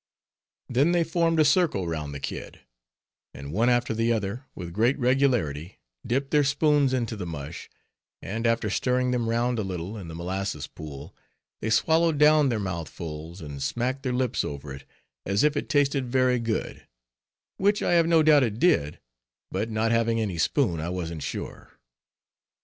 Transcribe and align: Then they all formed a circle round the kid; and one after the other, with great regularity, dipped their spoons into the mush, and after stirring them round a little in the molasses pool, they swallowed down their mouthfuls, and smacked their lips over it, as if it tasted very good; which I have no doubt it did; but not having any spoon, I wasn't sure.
Then 0.67 0.93
they 0.93 1.03
all 1.03 1.09
formed 1.11 1.39
a 1.39 1.45
circle 1.45 1.87
round 1.87 2.11
the 2.11 2.19
kid; 2.19 2.61
and 3.35 3.53
one 3.53 3.69
after 3.69 3.93
the 3.93 4.11
other, 4.11 4.45
with 4.55 4.73
great 4.73 4.97
regularity, 4.97 5.77
dipped 6.03 6.31
their 6.31 6.43
spoons 6.43 6.91
into 6.91 7.15
the 7.15 7.27
mush, 7.27 7.69
and 8.19 8.47
after 8.47 8.67
stirring 8.71 9.11
them 9.11 9.29
round 9.29 9.59
a 9.59 9.63
little 9.63 9.97
in 9.99 10.07
the 10.07 10.15
molasses 10.15 10.65
pool, 10.65 11.15
they 11.59 11.69
swallowed 11.69 12.17
down 12.17 12.49
their 12.49 12.57
mouthfuls, 12.57 13.41
and 13.41 13.61
smacked 13.61 14.01
their 14.01 14.11
lips 14.11 14.43
over 14.43 14.73
it, 14.73 14.85
as 15.23 15.43
if 15.43 15.55
it 15.55 15.69
tasted 15.69 16.07
very 16.07 16.39
good; 16.39 16.87
which 17.57 17.83
I 17.83 17.91
have 17.93 18.07
no 18.07 18.23
doubt 18.23 18.41
it 18.41 18.57
did; 18.57 18.99
but 19.51 19.69
not 19.69 19.91
having 19.91 20.19
any 20.19 20.39
spoon, 20.39 20.79
I 20.81 20.89
wasn't 20.89 21.21
sure. 21.21 21.79